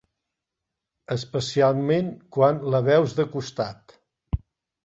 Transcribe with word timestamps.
Especialment 1.15 2.09
quan 2.39 2.59
la 2.77 2.83
veus 2.91 3.17
de 3.21 3.27
costat. 3.37 3.99